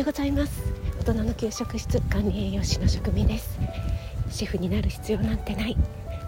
[0.00, 0.62] ようございます。
[1.00, 3.58] 大人の給食室管理栄養士の職味です。
[4.30, 5.76] シェフになる必要なんてない。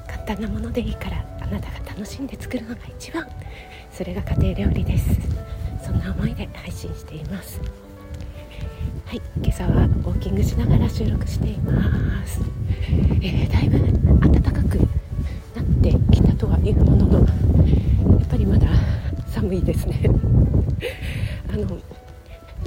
[0.06, 3.26] 簡単なものでいいからあなたが楽しんで作るのが一番。
[3.90, 5.08] それが家庭料理です。
[5.82, 7.62] そんな思いで配信しています。
[9.06, 12.40] はい今朝はウォーキングしながら収録しています、
[13.20, 13.78] えー、だいぶ
[14.32, 14.78] 暖かく
[15.54, 17.24] なってきたとはいうもののや
[18.24, 18.68] っぱりまだ
[19.28, 20.10] 寒いですね。
[21.48, 21.78] あの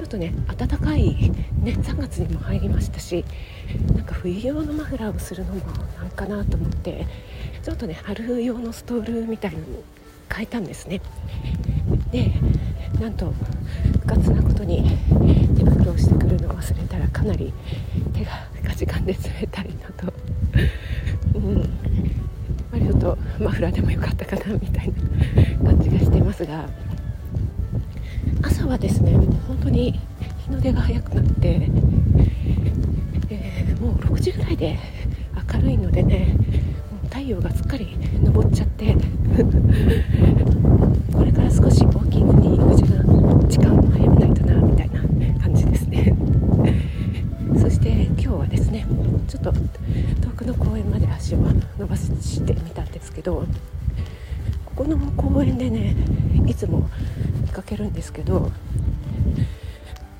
[0.06, 1.30] っとね暖かい、
[1.62, 3.24] ね、3月にも入りましたし
[3.94, 5.60] なんか冬用のマフラーをするのも
[5.98, 7.06] なんかなと思って
[7.62, 9.82] ちょっとね春用のストールみたいなのに
[10.32, 11.00] 変えたんですね。
[12.10, 12.32] で
[13.00, 13.32] なんと
[14.00, 14.84] 不活なことに
[15.56, 17.52] 手袋をしてくるのを忘れたらかなり
[18.14, 18.30] 手が
[18.68, 20.12] かじかんで冷たいのと、
[21.34, 21.70] うん、
[22.72, 24.92] 割とマフラーでもよかったかなみたい
[25.62, 26.85] な感じがしてますが。
[28.42, 29.12] 朝はですね
[29.46, 30.00] 本当に
[30.44, 31.70] 日の出が早くなって、
[33.30, 34.76] えー、もう6時ぐらいで
[35.52, 36.36] 明るいのでね
[36.92, 38.96] もう太陽がすっかり昇っちゃって
[41.12, 43.02] これから少しウォーキングに行く時間
[43.48, 45.00] 時間を早めないとなみたいな
[45.40, 46.14] 感じですね。
[47.58, 48.86] そして今日はですね
[49.28, 49.60] ちょっと遠
[50.36, 51.38] くの公園まで足を
[51.78, 53.44] 伸ばしてみたんですけど
[54.64, 55.96] ここの公園でね
[56.46, 56.88] いつも
[57.56, 58.50] かけるんですけど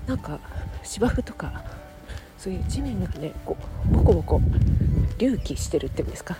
[0.06, 0.38] なんか
[0.82, 1.64] 芝生とか
[2.38, 3.56] そういう地面がねこ
[3.90, 4.40] うボコボコ
[5.18, 6.36] 隆起してるっていうんですか？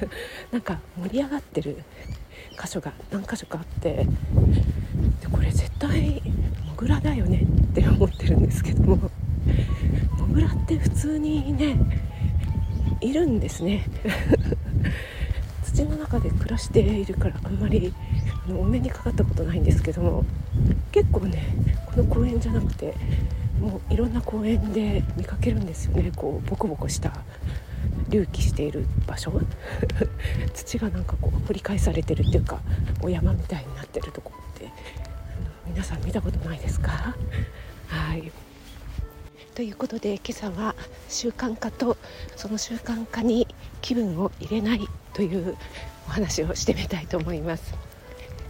[0.52, 1.82] なんか盛り上がってる
[2.60, 4.06] 箇所が何箇所かあって
[5.20, 6.22] でこれ絶対
[6.66, 9.10] モグラだよねって思ってるんですけども
[10.18, 11.76] モグラって普通にね
[13.00, 13.84] いるんですね。
[15.62, 17.92] 土の中で暮らしているからあんまり
[18.56, 20.24] お目にかかったことないんですけども
[20.92, 21.42] 結構ね
[21.86, 22.94] この公園じゃなくて
[23.60, 26.12] もういろんな公園で見かけるんですよね。
[26.14, 27.10] こうボコボコした
[28.10, 29.32] 隆起している場所。
[30.54, 32.60] 土がなんかこう掘り返されてるっていうか
[33.02, 34.70] お山みたいになってるとこって
[35.66, 37.16] 皆さん見たことないですか？
[37.88, 38.30] はい。
[39.54, 40.76] ということで今朝は
[41.08, 41.96] 習慣化と
[42.36, 43.48] その習慣化に
[43.80, 45.56] 気分を入れないという
[46.06, 47.74] お話をしてみたいと思います。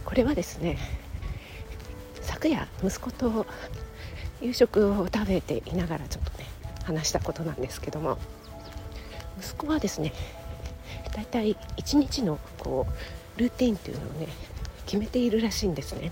[0.05, 0.77] これはですね
[2.21, 3.45] 昨夜息子と
[4.41, 6.45] 夕食を食べていながらちょっとね
[6.83, 8.17] 話したことなんですけども
[9.39, 10.13] 息子はですね
[11.15, 12.87] だいたい1日のこ
[13.35, 14.27] うルーティンというのをね
[14.85, 16.11] 決めているらしいんですね。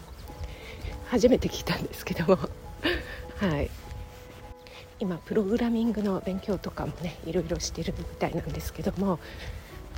[1.08, 2.38] 初めて聞いたんですけども。
[3.42, 3.69] はい。
[5.00, 9.19] 今プログラミングの勉強とかもねいろいろしてるみたいなんですけども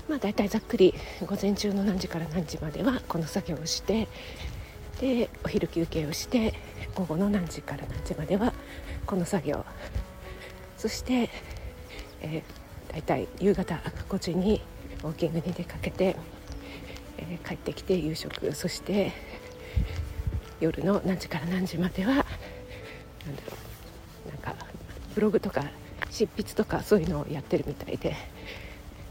[0.09, 4.07] まあ大体ざっくり午前中の何時から何時まではこの作業をして
[4.99, 6.55] でお昼休憩をして
[6.95, 8.53] 午後の何時から何時までは
[9.05, 9.65] この作業。
[10.77, 11.29] そして、
[12.21, 14.61] えー、大体夕方5時に
[15.03, 16.15] ウォーキングに出かけて、
[17.17, 18.53] えー、帰ってきて夕食。
[18.53, 19.11] そして
[20.59, 23.57] 夜の何時から何時までは何だろ
[24.25, 24.55] うなんか
[25.13, 25.63] ブログとか
[26.09, 28.15] 執筆とかそういうのをやってるみたいで、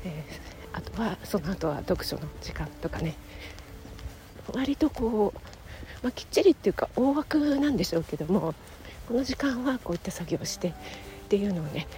[0.04, 3.14] えー、あとはその後は読書の時間とかね。
[4.54, 5.40] 割とこう
[6.02, 8.54] まあ、きっちりっていうか大枠なんでしょうけども
[9.08, 10.72] この時間はこういった作業をしてっ
[11.28, 11.88] ていうのをね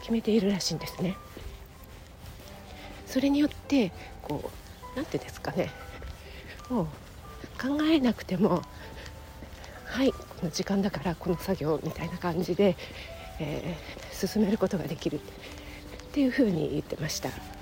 [0.00, 1.16] 決めているらしいんですね。
[3.06, 3.92] それによって
[4.22, 5.70] こう何て言うんですかね。
[6.68, 6.86] もう
[7.60, 8.62] 考えなくても
[9.84, 12.76] はいこの時間だからこの作業みたいな感じで、
[13.38, 15.20] えー、進めることができるっ
[16.12, 17.55] ていうふうに言ってました。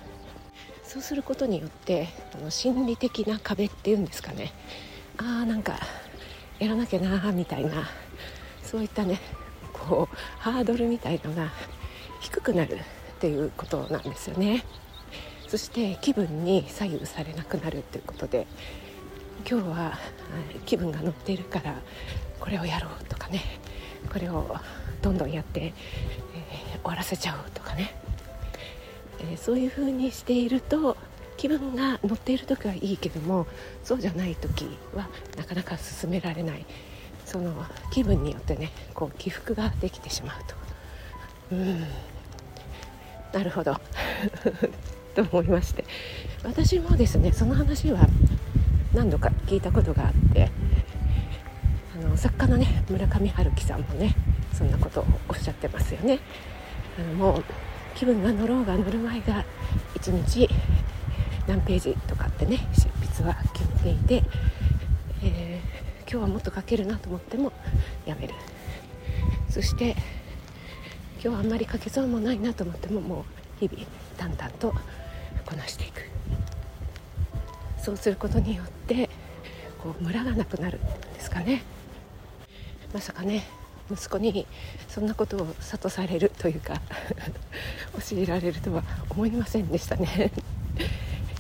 [0.95, 4.53] そうすることによってこの心理的な壁っていうんですかね。
[5.17, 5.81] ああなんか
[6.61, 7.89] やらなきゃなーみたいな
[8.63, 9.19] そういったね
[9.73, 11.51] こうハードルみたいのが
[12.21, 12.79] 低くなるっ
[13.19, 14.65] ていうことなんですよね。
[15.49, 18.47] そして気分に左右されなくなるっていうことで
[19.51, 19.99] 今日は
[20.65, 21.75] 気分が乗っているから
[22.39, 23.41] これをやろうとかね
[24.13, 24.57] これを
[25.03, 27.97] どんどんやって、えー、終わらせちゃおうとかね、
[29.31, 30.97] えー、そういう風にしていると
[31.37, 33.47] 気分が乗っている時はいいけども
[33.83, 36.65] そうじゃない時はなかなか進められない。
[37.25, 37.55] その
[37.91, 40.55] 気分によってねこう起伏ができてしまうと。
[41.53, 41.81] うん。
[43.33, 43.81] なるほど。
[45.17, 45.85] と思いまして。
[46.43, 48.07] 私もですねその話は
[48.93, 50.51] 何度か聞いたことがあって
[51.97, 54.15] あの作家のね村上春樹さんもね
[54.53, 56.21] そんなことをおっしゃってますよね。
[56.99, 57.45] あのもう
[57.95, 59.45] 気分が乗ろうが乗る前が
[59.95, 60.49] 一日
[61.47, 64.25] 何ページとかってね執筆は決めていて、
[65.23, 67.53] えー、今日はもっと書けるなと思っても
[68.07, 68.35] やめる。
[69.49, 69.95] そして
[71.23, 73.87] 今日はあんまり書けそうもないなと思ってももう日々
[74.19, 74.75] 淡々と
[75.47, 76.03] こなしていく。
[77.81, 79.09] そうすることによって
[79.83, 81.63] こうムラがなくなるんですかね。
[82.93, 83.45] まさかね
[83.91, 84.47] 息子に
[84.89, 86.81] そんなことを諭されるというか
[88.11, 90.31] 教えられるとは思いませんでしたね。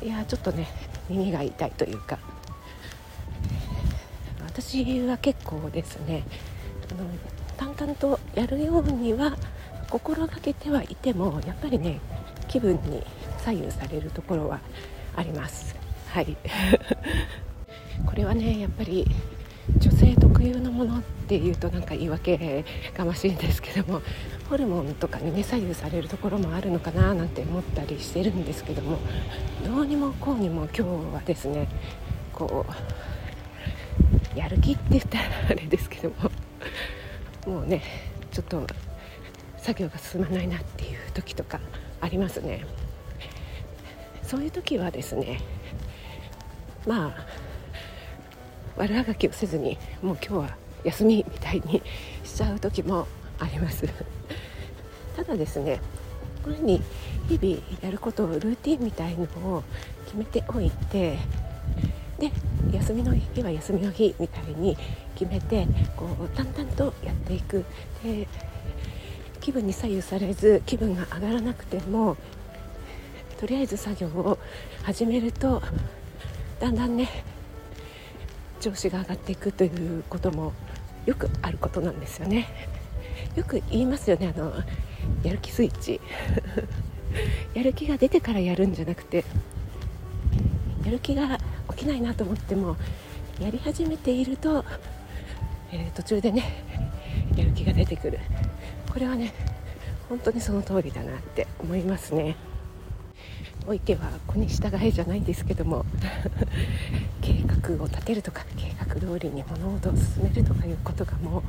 [0.02, 0.68] いやちょっとね
[1.08, 2.18] 耳が痛いというか。
[4.54, 6.22] 私は結構ですね
[6.90, 7.08] あの
[7.56, 9.36] 淡々とやるようには
[9.90, 11.98] 心がけてはいてもやっぱりね
[12.46, 13.02] 気分に
[13.38, 14.60] 左右されるところは
[15.16, 15.74] あります。
[16.08, 16.36] はい。
[18.06, 19.06] これはねやっぱり
[19.78, 20.13] 女性
[20.44, 24.02] 特有のものっていうとなんか言い訳がましいんですけども
[24.50, 28.98] ホルモンとかにね左右されるところもあるのかななんて思ったりしてるんですけども
[29.64, 31.66] どうにもこうにも今日はですね
[32.34, 32.66] こ
[34.34, 36.30] うやる気って言ったらあれですけども
[37.46, 37.82] もうね
[38.30, 38.66] ちょっと
[39.56, 41.58] 作業が進まないなっていう時とか
[42.02, 42.66] ありますね。
[44.22, 45.40] そういう時はですね
[46.86, 47.43] まあ
[48.76, 51.82] 悪あがきをせずにもう今日は休みみたいに
[52.24, 53.06] しちゃう時も
[53.38, 53.88] あります。
[55.16, 55.80] ただですね
[56.42, 56.82] こういうふうに
[57.28, 59.62] 日々やることをルーティンみたいのを
[60.04, 61.16] 決めておいて
[62.18, 62.30] で
[62.72, 64.76] 休みの日は休みの日みたいに
[65.14, 65.66] 決めて
[65.96, 67.64] こう淡々とやっていく。
[68.02, 68.26] で
[69.40, 72.16] 気分に左右されず気分が上がらなくても
[73.38, 74.38] とりあえず作業を
[74.84, 75.60] 始めると
[76.58, 77.10] だんだんね
[78.64, 80.54] 調子が上がっていくということも
[81.04, 82.48] よくあることなんですよね。
[83.36, 84.32] よく言いますよね。
[84.34, 84.54] あの
[85.22, 86.00] やる気スイッチ。
[87.52, 89.24] やる気が出てからやるんじゃなくて
[90.84, 91.38] やる気が
[91.76, 92.76] 起きないなと思っても
[93.38, 94.64] やり始めていると、
[95.70, 96.64] えー、途中でね
[97.36, 98.18] やる気が出てくる。
[98.90, 99.34] これはね
[100.08, 102.34] 本当にその通りだなって思いますね。
[103.66, 105.84] おいては子に従えじゃないんですけども。
[107.72, 111.42] 画を立てるとか計画通りに物事を進めるとかいうことがもう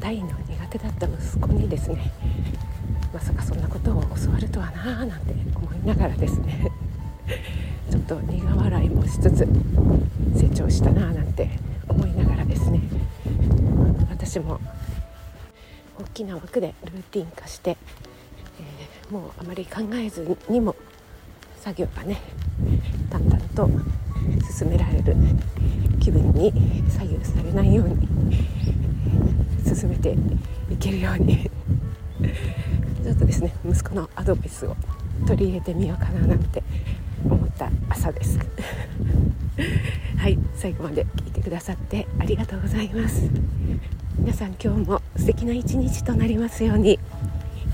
[0.00, 2.10] 大の苦手だった息子にですね
[3.12, 6.70] まさかそんなことを教わるとはなあなんて思いながらですね
[7.90, 9.48] ちょっと苦笑いもしつつ
[10.34, 11.50] 成長したなあなんて
[11.88, 12.80] 思いながらですね
[14.10, 14.60] 私も
[15.98, 17.76] 大きな枠でルーティン化して、
[18.60, 20.76] えー、もうあまり考えずにも
[21.60, 22.20] 作業がね
[23.10, 23.68] 淡々と
[24.52, 25.16] 進められる
[26.00, 26.52] 気分に
[26.88, 28.08] 左右されないように
[29.64, 30.16] 進めて
[30.70, 31.50] いけるように。
[33.04, 34.76] ちょっとですね息子のアドバイスを
[35.26, 36.62] 取り入れてみようかななんて
[37.24, 38.38] 思った朝です。
[40.18, 43.22] はい最後まで聞いてくださってありがとうございます。
[44.18, 46.98] 皆さん今日も素敵な一日となりますように。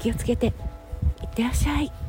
[0.01, 0.51] 気をつけてい
[1.27, 2.04] ってらっしゃい。